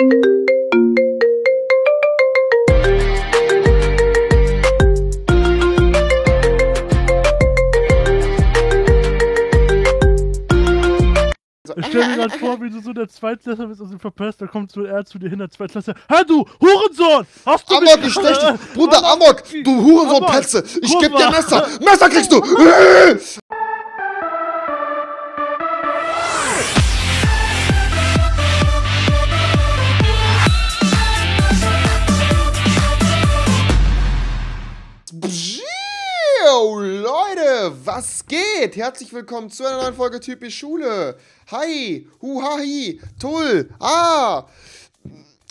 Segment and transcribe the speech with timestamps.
[0.00, 0.06] Ich
[11.86, 14.70] stell mir gerade vor, wie du so der Zweitklässler bist und sie verpasst, dann kommt
[14.70, 15.94] so er zu dir hin, der Zweitklässler.
[16.08, 17.26] Hä, du Hurensohn!
[17.44, 18.74] Hast du Amok, mich- ich stech dich!
[18.74, 19.42] Bruder Amok!
[19.64, 20.62] Du Amok, Petze!
[20.80, 21.28] Ich guck geb dir.
[21.28, 21.66] Messer!
[21.80, 22.40] Messer kriegst du!
[37.98, 38.76] was geht?
[38.76, 41.18] Herzlich willkommen zu einer neuen Folge Typisch Schule.
[41.50, 44.46] Hi, huhahi, tull, ah.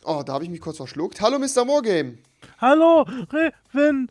[0.06, 1.20] Oh, da habe ich mich kurz verschluckt.
[1.20, 1.66] Hallo, Mr.
[1.66, 2.20] Moorgame.
[2.62, 4.10] Hallo, Reven.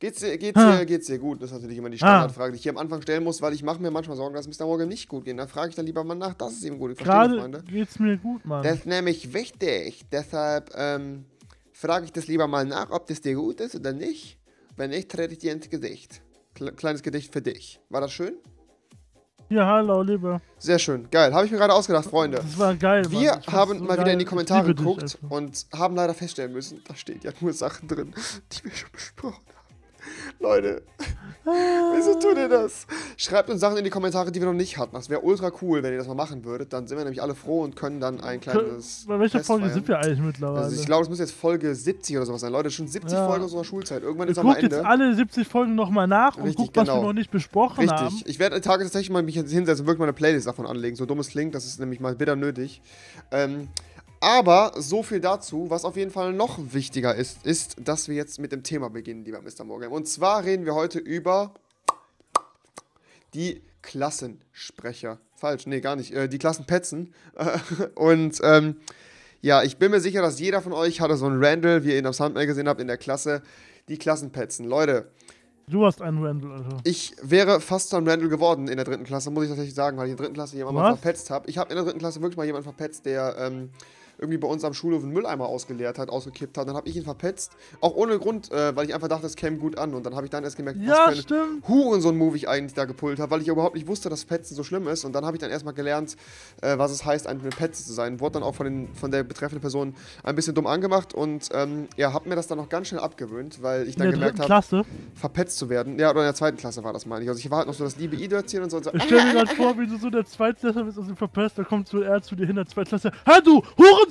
[0.00, 1.40] Geht's dir, geht's, dir, geht's dir gut?
[1.40, 3.62] Das ist natürlich immer die Standardfrage, die ich hier am Anfang stellen muss, weil ich
[3.62, 4.66] mache mir manchmal Sorgen, dass Mr.
[4.66, 5.38] Morgan nicht gut geht.
[5.38, 7.06] Dann frage ich dann lieber mal nach, dass es ihm gut geht.
[7.06, 7.62] Gerade Freunde?
[7.62, 8.64] geht's mir gut, Mann.
[8.64, 10.04] Das ist nämlich wichtig.
[10.10, 11.26] Deshalb ähm,
[11.72, 14.39] frage ich das lieber mal nach, ob das dir gut ist oder nicht.
[14.80, 16.22] Wenn nicht, trete ich dir ins Gesicht.
[16.54, 17.78] Kle kleines Gedicht für dich.
[17.90, 18.32] War das schön?
[19.50, 20.40] Ja, hallo, Liebe.
[20.56, 21.06] Sehr schön.
[21.10, 21.34] Geil.
[21.34, 22.38] Habe ich mir gerade ausgedacht, Freunde.
[22.38, 23.04] Das war geil.
[23.10, 24.04] Wir haben so mal geil.
[24.06, 27.88] wieder in die Kommentare geguckt und haben leider feststellen müssen, da steht ja nur Sachen
[27.88, 28.14] drin,
[28.52, 29.59] die wir schon besprochen haben.
[30.38, 30.82] Leute,
[31.96, 32.86] wieso tut ihr das?
[33.16, 34.94] Schreibt uns Sachen in die Kommentare, die wir noch nicht hatten.
[34.94, 36.72] Das wäre ultra cool, wenn ihr das mal machen würdet.
[36.72, 39.04] Dann sind wir nämlich alle froh und können dann ein kleines.
[39.08, 39.74] Bei welcher Fest Folge feiern.
[39.74, 40.64] sind wir eigentlich mittlerweile?
[40.64, 42.52] Also ich glaube, es muss jetzt Folge 70 oder sowas sein.
[42.52, 43.26] Leute, schon 70 Ja.
[43.26, 44.02] Folgen unserer Schulzeit.
[44.02, 44.86] Irgendwann ist am gucken jetzt Ende.
[44.88, 47.00] alle 70 Folgen nochmal nach und Richtig, gucken, was genau.
[47.02, 48.06] wir noch nicht besprochen haben.
[48.06, 48.28] Richtig.
[48.28, 50.96] Ich werde Tage tatsächlich mal mich jetzt hinsetzen und wirklich mal eine Playlist davon anlegen.
[50.96, 52.80] So dumm es klingt, das ist nämlich mal bitter nötig.
[53.30, 53.68] Ähm,
[54.20, 55.66] aber so viel dazu.
[55.70, 59.24] Was auf jeden Fall noch wichtiger ist, ist, dass wir jetzt mit dem Thema beginnen,
[59.24, 59.64] lieber Mr.
[59.64, 59.90] Morgan.
[59.90, 61.54] Und zwar reden wir heute über
[63.34, 65.18] die Klassensprecher.
[65.34, 66.12] Falsch, nee, gar nicht.
[66.12, 67.14] Äh, die Klassenpetzen.
[67.94, 68.76] und ähm,
[69.40, 71.98] ja, ich bin mir sicher, dass jeder von euch hatte so einen Randall, wie ihr
[71.98, 73.42] ihn am Soundmail gesehen habt, in der Klasse.
[73.88, 74.66] Die Klassenpetzen.
[74.66, 75.08] Leute,
[75.66, 76.78] Du hast einen Randall, Alter.
[76.82, 80.06] ich wäre fast zum Randall geworden in der dritten Klasse, muss ich tatsächlich sagen, weil
[80.06, 81.48] ich in der dritten Klasse jemanden mal verpetzt habe.
[81.48, 83.70] Ich habe in der dritten Klasse wirklich mal jemanden verpetzt, der ähm,
[84.20, 86.68] irgendwie bei uns am Schulhof einen Mülleimer ausgeleert hat, ausgekippt hat.
[86.68, 87.52] Dann habe ich ihn verpetzt.
[87.80, 89.94] Auch ohne Grund, äh, weil ich einfach dachte, es käme gut an.
[89.94, 91.62] Und dann habe ich dann erst gemerkt, Ja, was für ein.
[91.66, 94.86] Hurensohn-Move ich eigentlich da gepult habe, weil ich überhaupt nicht wusste, dass Petzen so schlimm
[94.88, 95.04] ist.
[95.04, 96.16] Und dann habe ich dann erstmal gelernt,
[96.62, 98.20] äh, was es heißt, eine Petze zu sein.
[98.20, 101.14] Wurde dann auch von, den, von der betreffenden Person ein bisschen dumm angemacht.
[101.14, 104.08] Und ähm, ja, habe mir das dann noch ganz schnell abgewöhnt, weil ich In dann
[104.08, 104.84] der gemerkt habe, Klasse.
[105.14, 105.98] verpetzt zu werden.
[105.98, 107.28] Ja, oder in der zweiten Klasse war das, meine ich.
[107.28, 108.76] Also ich war halt noch so das liebe Ido erzählen und so.
[108.76, 111.16] Und so Ich stell mir gerade vor, wie du so der Zweitklässler bist und sie
[111.16, 113.12] verpasst, dann kommt so er zu dir hin, der Zweitklässler.
[113.24, 114.09] Hä, du Hurensohn!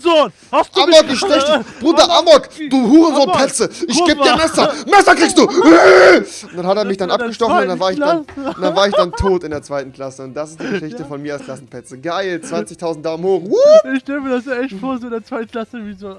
[0.51, 1.65] Hast du Amok, mich- ich stech dich!
[1.79, 2.49] Bruder Amok!
[2.69, 3.69] Du Hurensohn Petze!
[3.87, 4.35] Ich geb dir.
[4.35, 4.73] Messer!
[4.85, 5.43] Messer kriegst du!
[5.49, 8.61] Und dann hat er mich dann abgestochen und dann war ich dann, zweiten Klasse.
[8.61, 10.23] dann war ich dann tot in der zweiten Klasse.
[10.23, 11.99] Und das ist die Geschichte von mir als Klassenpetze.
[11.99, 13.41] Geil, 20.000 Daumen hoch.
[13.43, 13.91] Woo!
[13.93, 16.15] Ich stell mir das ja echt vor, so in der Zweitklasse, wie so,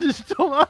[0.00, 0.66] dich dumm an.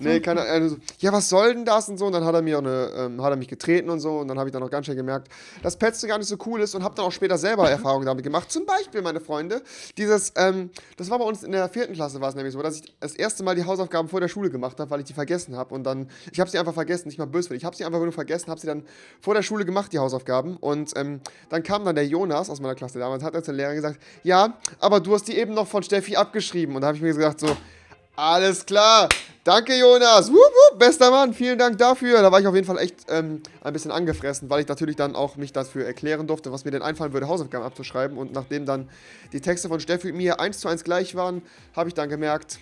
[0.00, 0.68] Nee, keine Ahnung.
[0.70, 2.06] so, Ja, was soll denn das und so?
[2.06, 4.18] Und dann hat er mir auch eine, ähm, hat er mich getreten und so.
[4.18, 5.28] Und dann habe ich dann auch ganz schnell gemerkt,
[5.62, 8.24] dass Petze gar nicht so cool ist und habe dann auch später selber Erfahrungen damit
[8.24, 8.50] gemacht.
[8.50, 9.62] Zum Beispiel, meine Freunde,
[9.96, 12.76] dieses, ähm, das war bei uns in der vierten Klasse, war es nämlich so, dass
[12.76, 15.56] ich das erste Mal die Hausaufgaben vor der Schule gemacht habe, weil ich die vergessen
[15.56, 15.74] habe.
[15.74, 17.62] Und dann, ich habe sie einfach vergessen, nicht mal böswillig.
[17.62, 18.84] Ich habe sie einfach nur vergessen, habe sie dann
[19.20, 20.56] vor der Schule gemacht, die Hausaufgaben.
[20.56, 23.76] Und ähm, dann kam dann der Jonas aus meiner Klasse damals, hat er zur Lehrerin
[23.76, 26.74] gesagt, ja, aber du hast die eben noch von Steffi abgeschrieben.
[26.74, 27.56] Und da habe ich mir gesagt, so,
[28.16, 29.08] alles klar.
[29.42, 30.30] Danke, Jonas.
[30.30, 31.32] Wup, wup, bester Mann.
[31.32, 32.20] Vielen Dank dafür.
[32.20, 35.16] Da war ich auf jeden Fall echt ähm, ein bisschen angefressen, weil ich natürlich dann
[35.16, 38.18] auch mich dafür erklären durfte, was mir denn einfallen würde, Hausaufgaben abzuschreiben.
[38.18, 38.90] Und nachdem dann
[39.32, 41.40] die Texte von Steffi und mir eins zu eins gleich waren,
[41.74, 42.58] habe ich dann gemerkt,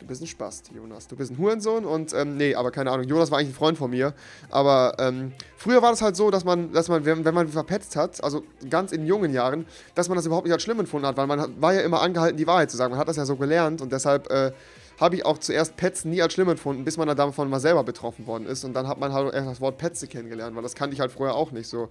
[0.00, 1.06] du bist ein Spast, Jonas.
[1.06, 3.06] Du bist ein Hurensohn und, ähm, nee, aber keine Ahnung.
[3.06, 4.14] Jonas war eigentlich ein Freund von mir.
[4.50, 7.96] Aber ähm, früher war das halt so, dass man, dass man, wenn, wenn man verpetzt
[7.96, 11.16] hat, also ganz in jungen Jahren, dass man das überhaupt nicht als schlimm empfunden hat,
[11.16, 12.90] weil man war ja immer angehalten, die Wahrheit zu sagen.
[12.90, 14.52] Man hat das ja so gelernt und deshalb äh,
[15.00, 17.84] habe ich auch zuerst Petzen nie als schlimm empfunden, bis man dann davon mal selber
[17.84, 18.64] betroffen worden ist.
[18.64, 21.12] Und dann hat man halt erst das Wort Petze kennengelernt, weil das kannte ich halt
[21.12, 21.88] vorher auch nicht so.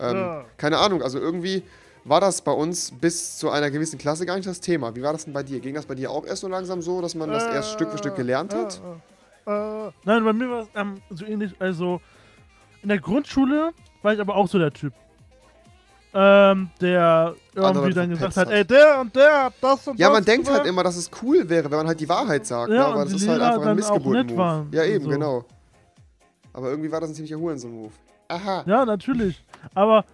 [0.00, 0.44] Ähm, Ja.
[0.56, 1.62] Keine Ahnung, also irgendwie
[2.04, 4.94] war das bei uns bis zu einer gewissen Klasse gar nicht das Thema.
[4.94, 5.60] Wie war das denn bei dir?
[5.60, 7.98] Ging das bei dir auch erst so langsam so, dass man das erst Stück für
[7.98, 8.80] Stück gelernt hat?
[9.46, 11.54] Äh, äh, nein, bei mir war es ähm, so ähnlich.
[11.58, 12.00] Also,
[12.82, 13.70] in der Grundschule
[14.02, 14.92] war ich aber auch so der Typ.
[16.16, 18.52] Ähm, der irgendwie dann gesagt hat, hat.
[18.54, 21.10] ey, der und der hat das und Ja, das man denkt halt immer, dass es
[21.22, 22.70] cool wäre, wenn man halt die Wahrheit sagt.
[22.70, 22.84] Ja, ne?
[22.86, 25.10] aber das ist halt einfach ein waren Ja, eben, so.
[25.10, 25.44] genau.
[26.52, 27.90] Aber irgendwie war das ein ziemlicher Hurensohn-Move.
[28.28, 28.62] Aha.
[28.66, 29.44] Ja, natürlich.
[29.74, 30.04] Aber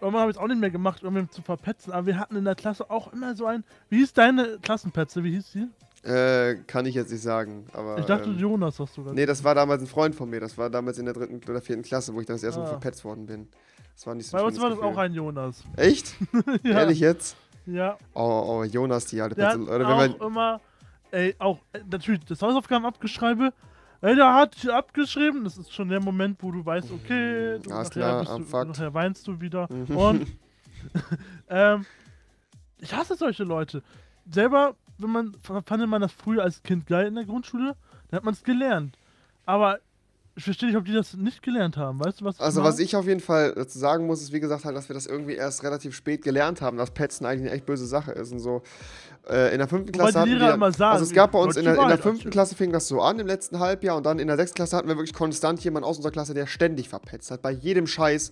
[0.00, 1.92] irgendwann habe ich es auch nicht mehr gemacht, um ihn zu verpetzen.
[1.92, 3.62] Aber wir hatten in der Klasse auch immer so ein.
[3.90, 5.22] Wie hieß deine Klassenpetze?
[5.22, 6.08] Wie hieß die?
[6.08, 7.66] Äh, kann ich jetzt nicht sagen.
[7.74, 9.16] Aber, Ich dachte, ähm, Jonas hast du gesagt.
[9.16, 10.40] Nee, das war damals ein Freund von mir.
[10.40, 12.66] Das war damals in der dritten oder vierten Klasse, wo ich dann das erste Mal
[12.66, 12.70] Ah.
[12.70, 13.48] verpetzt worden bin.
[13.94, 15.58] Das war nicht so Bei uns war das schönes auch ein Jonas.
[15.58, 15.84] Gefühl.
[15.84, 16.14] Echt?
[16.62, 16.78] ja.
[16.80, 17.36] Ehrlich jetzt?
[17.66, 17.98] Ja.
[18.14, 19.60] Oh, oh, Jonas, die alte Petze.
[19.60, 20.60] Oder auch wenn man, immer,
[21.10, 23.52] ey, auch äh, natürlich das Hausaufgaben abgeschreibe.
[24.00, 25.44] Ey, der hat hier abgeschrieben.
[25.44, 28.48] Das ist schon der Moment, wo du weißt, okay, du, nachher, klar, bist am du,
[28.48, 28.68] Fakt.
[28.68, 29.68] nachher weinst du wieder.
[29.70, 29.96] Mhm.
[29.96, 30.26] Und
[31.48, 31.84] ähm,
[32.78, 33.82] ich hasse solche Leute.
[34.30, 37.76] Selber, wenn man fand man das früher als Kind geil in der Grundschule,
[38.08, 38.96] dann hat man es gelernt.
[39.44, 39.80] Aber
[40.36, 42.00] ich verstehe nicht, ob die das nicht gelernt haben.
[42.00, 44.64] Weißt du, was Also, was ich auf jeden Fall dazu sagen muss, ist, wie gesagt,
[44.64, 47.66] halt, dass wir das irgendwie erst relativ spät gelernt haben, dass Petzen eigentlich eine echt
[47.66, 48.62] böse Sache ist und so.
[49.28, 51.38] Äh, in der fünften Klasse die hatten Lehrer wir, immer sagen, also es gab bei
[51.38, 52.30] uns in der, in der fünften.
[52.30, 54.88] Klasse fing das so an im letzten Halbjahr und dann in der sechsten Klasse hatten
[54.88, 58.30] wir wirklich konstant jemanden aus unserer Klasse, der ständig verpetzt hat, bei jedem Scheiß.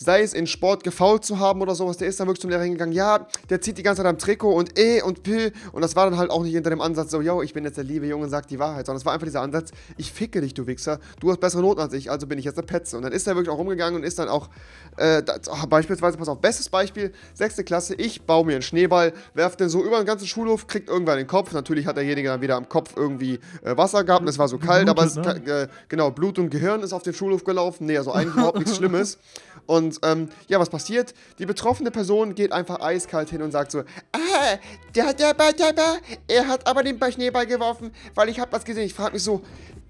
[0.00, 2.62] Sei es in Sport gefault zu haben oder sowas, der ist dann wirklich zum Lehrer
[2.62, 5.52] hingegangen, ja, der zieht die ganze Zeit am Trikot und eh und p.
[5.72, 7.76] Und das war dann halt auch nicht hinter dem Ansatz so, yo, ich bin jetzt
[7.76, 10.54] der liebe Junge, sag die Wahrheit, sondern es war einfach dieser Ansatz, ich ficke dich,
[10.54, 12.96] du Wichser, du hast bessere Noten als ich, also bin ich jetzt eine Petze.
[12.96, 14.48] Und dann ist er wirklich auch rumgegangen und ist dann auch,
[14.96, 19.12] äh, da, oh, beispielsweise, pass auf, bestes Beispiel, sechste Klasse, ich baue mir einen Schneeball,
[19.34, 21.52] werf den so über den ganzen Schulhof, kriegt irgendwann den Kopf.
[21.52, 24.58] Natürlich hat derjenige dann wieder am Kopf irgendwie äh, Wasser gehabt und es war so
[24.58, 27.86] kalt, aber es, Geblutet, äh, genau, Blut und Gehirn ist auf den Schulhof gelaufen.
[27.86, 29.18] Nee, also eigentlich überhaupt nichts Schlimmes.
[29.66, 31.14] Und ähm, ja, was passiert?
[31.38, 33.80] Die betroffene Person geht einfach eiskalt hin und sagt so,
[34.12, 34.56] ah,
[34.94, 35.96] der, der, der, der, der,
[36.26, 38.84] er hat aber den Schneeball geworfen, weil ich hab was gesehen.
[38.84, 39.42] Ich frage mich so,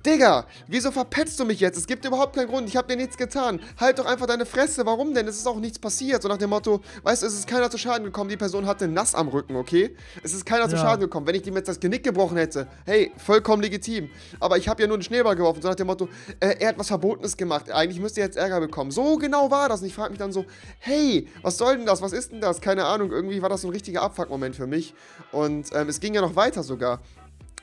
[0.07, 1.77] Digga, wieso verpetzt du mich jetzt?
[1.77, 3.61] Es gibt überhaupt keinen Grund, ich habe dir nichts getan.
[3.79, 5.27] Halt doch einfach deine Fresse, warum denn?
[5.27, 6.23] Es ist auch nichts passiert.
[6.23, 8.87] So nach dem Motto, weißt du, es ist keiner zu Schaden gekommen, die Person hatte
[8.87, 9.97] nass am Rücken, okay?
[10.23, 10.83] Es ist keiner zu Ja.
[10.83, 11.27] Schaden gekommen.
[11.27, 14.09] Wenn ich ihm jetzt das Genick gebrochen hätte, hey, vollkommen legitim.
[14.39, 16.09] Aber ich habe ja nur einen Schneeball geworfen, so nach dem Motto,
[16.39, 17.71] äh, er hat was Verbotenes gemacht.
[17.73, 18.93] Eigentlich müsste er jetzt Ärger bekommen.
[18.93, 19.81] So genau war das.
[19.81, 20.45] Und ich frage mich dann so,
[20.79, 22.03] hey, was soll denn das?
[22.03, 22.61] Was ist denn das?
[22.61, 23.11] Keine Ahnung.
[23.11, 24.95] Irgendwie war das so ein richtiger Abfuck-Moment für mich.
[25.33, 27.01] Und ähm, es ging ja noch weiter sogar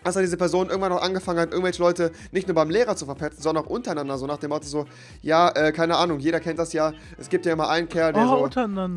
[0.06, 3.06] als dann diese Person irgendwann noch angefangen hat, irgendwelche Leute nicht nur beim Lehrer zu
[3.06, 4.86] verpetzen, sondern auch untereinander, so nach dem Motto so,
[5.24, 8.24] ja, äh, keine Ahnung, jeder kennt das ja, es gibt ja immer einen Kerl, der,
[8.26, 8.48] Oh, so,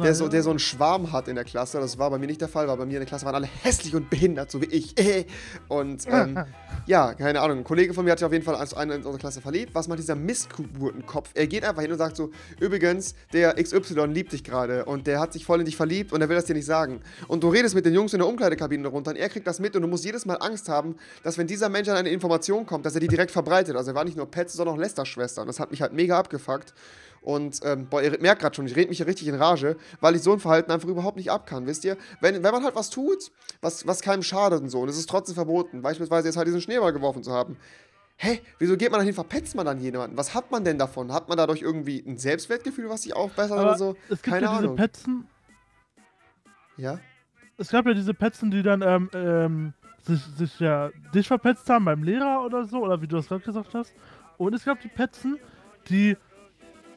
[0.05, 2.43] der, so, der so einen Schwarm hat in der Klasse, das war bei mir nicht
[2.43, 4.67] der Fall, weil bei mir in der Klasse waren alle hässlich und behindert, so wie
[4.67, 4.95] ich,
[5.69, 6.39] und ähm,
[6.87, 8.99] ja, keine Ahnung, ein Kollege von mir hat sich auf jeden Fall als einer in
[8.99, 12.31] unserer Klasse verliebt, was macht dieser Missgeburtenkopf, er geht einfach hin und sagt so,
[12.61, 16.21] übrigens, der XY liebt dich gerade und der hat sich voll in dich verliebt und
[16.21, 18.89] er will das dir nicht sagen, und du redest mit den Jungs in der Umkleidekabine
[18.89, 21.47] runter und er kriegt das mit und du musst jedes Mal Angst haben, dass wenn
[21.47, 23.77] dieser Mensch an eine Information kommt, dass er die direkt verbreitet.
[23.77, 25.43] Also er war nicht nur Petze, sondern auch Lester-Schwester.
[25.43, 26.75] Und das hat mich halt mega abgefuckt.
[27.21, 30.15] Und ähm, boah, ihr merkt gerade schon, ich rede mich hier richtig in Rage, weil
[30.15, 31.97] ich so ein Verhalten einfach überhaupt nicht ab kann, wisst ihr?
[32.21, 33.31] Wenn, wenn man halt was tut,
[33.61, 36.61] was, was keinem schadet und so, und es ist trotzdem verboten, beispielsweise jetzt halt diesen
[36.61, 37.57] Schneeball geworfen zu haben,
[38.19, 40.17] hä, wieso geht man dahin, verpetzt man dann jemanden?
[40.17, 41.13] Was hat man denn davon?
[41.13, 43.97] Hat man dadurch irgendwie ein Selbstwertgefühl, was sich aufbessert Aber oder so?
[44.09, 44.77] es gibt Keine ja diese Ahnung.
[44.77, 45.29] Petzen,
[46.77, 47.01] Ja?
[47.57, 51.85] es gab ja diese Petzen, die dann ähm, ähm, sich, sich ja dich verpetzt haben
[51.85, 53.93] beim Lehrer oder so, oder wie du das gerade gesagt hast.
[54.37, 55.39] Und es gab die Petzen,
[55.89, 56.17] die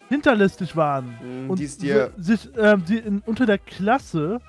[0.10, 1.46] hinterlistig waren.
[1.48, 4.40] Mm, und dir- si- sich, ähm, die in, unter der Klasse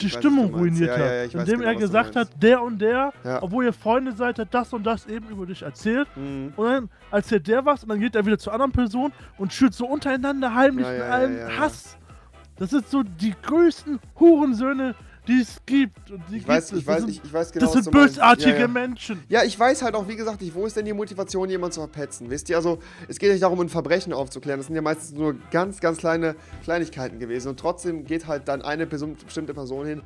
[0.00, 1.00] die weiß, Stimmung ruiniert Ja, hat.
[1.00, 4.52] ja, ja, indem genau, er gesagt hat, der und der, obwohl ihr Freunde seid, hat
[4.52, 6.06] das und das eben über dich erzählt.
[6.16, 6.52] Mhm.
[6.56, 9.72] Und dann erzählt der was und dann geht er wieder zur anderen Person und schürt
[9.72, 11.38] so untereinander heimlich mit allem.
[11.58, 11.96] Hass.
[12.58, 14.94] Das sind so die größten Hurensöhne,
[15.26, 16.10] die es gibt.
[16.10, 16.82] Und die Ich weiß, gibt es.
[16.82, 18.68] ich weiß, das ich, sind, ich weiß genau, das sind bösartige ja, ja.
[18.68, 19.22] Menschen.
[19.28, 21.80] Ja, ich weiß halt auch, wie gesagt, nicht, wo ist denn die Motivation, jemanden zu
[21.80, 22.30] verpetzen?
[22.30, 22.78] Wisst ihr, also
[23.08, 24.58] es geht nicht darum, ein Verbrechen aufzuklären.
[24.60, 27.48] Das sind ja meistens nur ganz, ganz kleine Kleinigkeiten gewesen.
[27.48, 30.02] Und trotzdem geht halt dann eine bestimmte Person hin,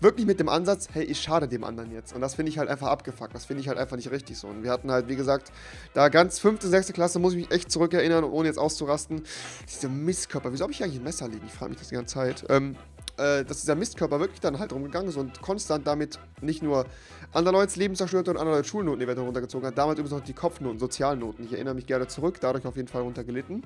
[0.00, 2.14] wirklich mit dem Ansatz, hey, ich schade dem anderen jetzt.
[2.14, 3.34] Und das finde ich halt einfach abgefuckt.
[3.34, 4.48] Das finde ich halt einfach nicht richtig so.
[4.48, 5.52] Und wir hatten halt, wie gesagt,
[5.94, 9.22] da ganz fünfte, sechste Klasse, muss ich mich echt zurückerinnern, ohne jetzt auszurasten.
[9.68, 11.46] Diese Mistkörper, wieso habe ich eigentlich ein Messer liegen?
[11.46, 12.44] Ich frage mich das die ganze Zeit.
[12.48, 12.76] Ähm,
[13.20, 16.86] äh, dass dieser Mistkörper wirklich dann halt rumgegangen ist und konstant damit nicht nur
[17.32, 20.32] andere Leute Leben zerstört und andere Leute Schulnoten eventuell runtergezogen hat, damals übrigens noch die
[20.32, 23.62] Kopfnoten, Sozialnoten, ich erinnere mich gerne zurück, dadurch auf jeden Fall runtergelitten,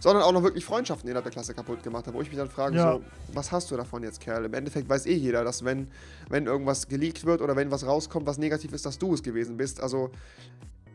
[0.00, 2.50] sondern auch noch wirklich Freundschaften innerhalb der Klasse kaputt gemacht hat, wo ich mich dann
[2.50, 2.92] frage, Ja.
[2.94, 4.44] so, was hast du davon jetzt, Kerl?
[4.44, 5.88] Im Endeffekt weiß eh jeder, dass wenn,
[6.28, 9.56] wenn irgendwas geleakt wird oder wenn was rauskommt, was negativ ist, dass du es gewesen
[9.56, 10.10] bist, also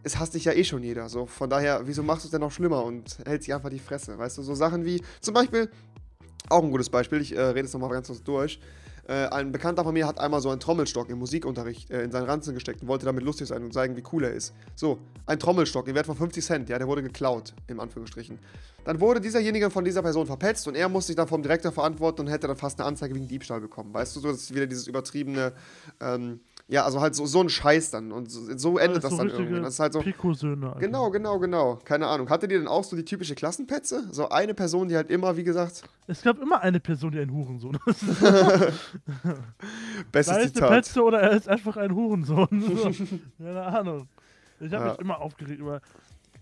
[0.03, 1.09] es hasst dich ja eh schon jeder.
[1.09, 3.79] So, von daher, wieso machst du es denn noch schlimmer und hältst sich einfach die
[3.79, 4.17] Fresse?
[4.17, 5.69] Weißt du, so Sachen wie, zum Beispiel,
[6.51, 8.59] auch ein gutes Beispiel, ich äh, rede es nochmal ganz kurz durch.
[9.07, 12.25] Äh, ein Bekannter von mir hat einmal so einen Trommelstock im Musikunterricht äh, in seinen
[12.25, 14.53] Ranzen gesteckt und wollte damit lustig sein und zeigen, wie cool er ist.
[14.75, 18.39] So, ein Trommelstock im Wert von 50 Cent, ja, der wurde geklaut, im Anführungsstrichen.
[18.85, 22.21] Dann wurde dieserjenige von dieser Person verpetzt und er musste sich dann vom Direktor verantworten
[22.21, 23.93] und hätte dann fast eine Anzeige wegen Diebstahl bekommen.
[23.93, 25.53] Weißt du, so, das ist wieder dieses übertriebene,
[25.99, 26.39] ähm,
[26.71, 28.13] ja, also halt so, so ein Scheiß dann.
[28.13, 29.63] Und so, so endet das so dann irgendwann.
[29.63, 29.99] Das ist halt so.
[29.99, 30.77] Picosöhne.
[30.79, 31.79] Genau, genau, genau.
[31.83, 32.29] Keine Ahnung.
[32.29, 34.07] Hattet ihr denn auch so die typische Klassenpetze?
[34.11, 37.29] So eine Person, die halt immer, wie gesagt, Es gab immer eine Person, die ein
[37.29, 38.05] Hurensohn ist.
[40.11, 40.69] bestes eine Zitat.
[40.69, 42.47] Petze oder er ist einfach ein Hurensohn.
[42.51, 42.91] So,
[43.43, 44.07] Keine Ahnung.
[44.59, 44.91] Ich habe Ja.
[44.91, 45.81] mich immer aufgeregt über,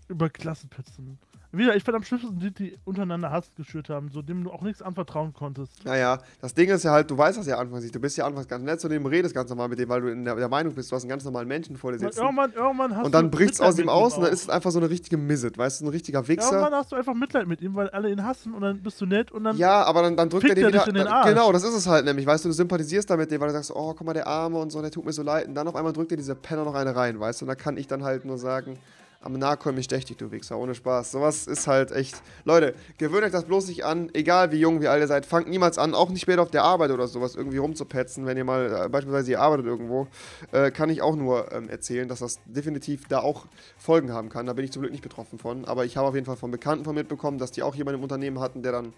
[0.08, 1.18] über Klassenpetzen.
[1.52, 4.62] Wieder, ich fand am schlimmsten die, die untereinander Hass geschürt haben, so dem du auch
[4.62, 5.84] nichts anvertrauen konntest.
[5.84, 7.92] Naja, das Ding ist ja halt, du weißt das ja anfangs nicht.
[7.94, 10.12] Du bist ja anfangs ganz nett zu dem, redest ganz normal mit dem, weil du
[10.12, 12.20] in der, der Meinung bist, du hast einen ganz normalen Menschen vor dir Und sitzen.
[12.20, 14.70] irgendwann, irgendwann hast Und dann bricht's Mitleid aus ihm aus und dann ist es einfach
[14.70, 16.52] so eine richtige Misset, weißt du, ein richtiger Wichser.
[16.52, 19.06] Irgendwann hast du einfach Mitleid mit ihm, weil alle ihn hassen und dann bist du
[19.06, 19.56] nett und dann.
[19.56, 20.86] Ja, aber dann, dann drückt er dir er wieder.
[20.86, 21.28] in den dann- Arsch.
[21.30, 22.26] Genau, das ist es halt nämlich.
[22.26, 24.70] Weißt du, du sympathisierst damit dem, weil du sagst, oh, guck mal, der Arme und
[24.70, 25.48] so, der tut mir so leid.
[25.48, 27.44] Und dann auf einmal drückt dir dieser Penner noch eine rein, weißt du?
[27.44, 28.78] Und da kann ich dann halt nur sagen,
[29.22, 31.12] am Nahkäumen ich dich, du Wichser, ohne Spaß.
[31.12, 32.22] Sowas ist halt echt.
[32.44, 35.48] Leute, gewöhnt euch das bloß nicht an, egal wie jung, wie alt ihr seid, fangt
[35.48, 38.86] niemals an, auch nicht später auf der Arbeit oder sowas irgendwie rumzupetzen, wenn ihr mal,
[38.86, 40.06] äh, beispielsweise ihr arbeitet irgendwo,
[40.52, 43.44] äh, kann ich auch nur ähm, erzählen, dass das definitiv da auch
[43.76, 44.46] Folgen haben kann.
[44.46, 46.50] Da bin ich zum Glück nicht betroffen von, aber ich habe auf jeden Fall von
[46.50, 48.94] Bekannten von mitbekommen, dass die auch jemanden im Unternehmen hatten, der dann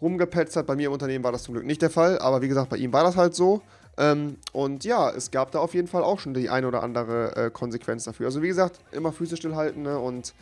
[0.00, 0.66] rumgepetzt hat.
[0.66, 2.76] Bei mir im Unternehmen war das zum Glück nicht der Fall, aber wie gesagt, bei
[2.76, 3.62] ihm war das halt so.
[3.98, 7.36] Ähm, und ja, es gab da auf jeden Fall auch schon die eine oder andere
[7.36, 8.26] äh, Konsequenz dafür.
[8.26, 10.34] Also wie gesagt, immer Füße stillhalten ne, und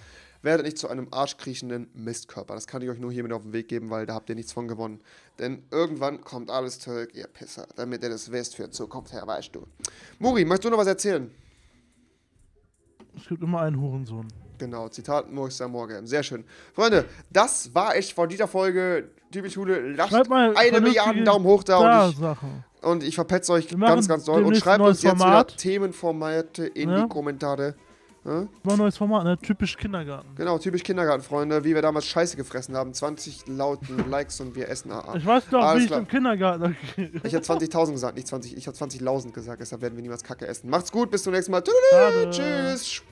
[0.42, 2.54] werdet nicht zu einem arschkriechenden Mistkörper.
[2.54, 4.34] Das kann ich euch nur hier mit auf den Weg geben, weil da habt ihr
[4.34, 5.00] nichts von gewonnen.
[5.38, 9.54] Denn irgendwann kommt alles zurück, ihr Pisser, damit ihr das wisst für Zukunft her, weißt
[9.54, 9.66] du.
[10.18, 11.30] Muri, möchtest du noch was erzählen?
[13.16, 14.28] Es gibt immer einen Hurensohn.
[14.58, 16.06] Genau, Zitat Moistar Morgan.
[16.06, 16.44] Sehr schön.
[16.72, 19.94] Freunde, das war echt von dieser Folge Typisch Schule.
[19.94, 22.64] Lasst eine Milliarde Daumen hoch da Da und ich, Sachen.
[22.84, 24.42] Und ich verpetze euch ganz, ganz doll.
[24.44, 25.48] Und schreibt uns jetzt Format.
[25.52, 27.02] wieder Themenformate in Ja.
[27.02, 27.74] die Kommentare.
[28.26, 28.46] Ja?
[28.62, 29.36] Mal ein neues Format, ne?
[29.38, 30.28] Typisch Kindergarten.
[30.36, 32.94] Genau, typisch Kindergartenfreunde, wie wir damals Scheiße gefressen haben.
[32.94, 35.16] 20 lauten Likes und wir essen AA.
[35.16, 36.00] Ich weiß doch, Alles wie ich klar.
[36.00, 36.76] im Kindergarten.
[37.22, 38.56] Ich habe 20.000 gesagt, nicht 20.
[38.56, 40.70] Ich habe 20.000 gesagt, deshalb werden wir niemals Kacke essen.
[40.70, 41.62] Macht's gut, bis zum nächsten Mal.
[42.30, 43.02] Tschüss.